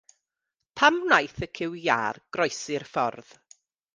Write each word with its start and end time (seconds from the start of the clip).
Pam 0.79 0.95
wnaeth 1.01 1.43
y 1.47 1.49
cyw 1.59 1.77
iâr 1.81 2.19
groesi'r 2.37 2.89
ffordd? 2.95 3.37